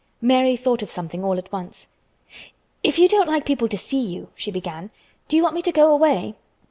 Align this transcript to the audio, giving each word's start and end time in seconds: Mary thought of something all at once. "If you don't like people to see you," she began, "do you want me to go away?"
Mary 0.19 0.55
thought 0.57 0.81
of 0.81 0.89
something 0.89 1.23
all 1.23 1.37
at 1.37 1.51
once. 1.51 1.87
"If 2.81 2.97
you 2.97 3.07
don't 3.07 3.27
like 3.27 3.45
people 3.45 3.67
to 3.67 3.77
see 3.77 3.99
you," 4.01 4.29
she 4.33 4.49
began, 4.49 4.89
"do 5.27 5.37
you 5.37 5.43
want 5.43 5.53
me 5.53 5.61
to 5.61 5.71
go 5.71 5.91
away?" 5.93 6.33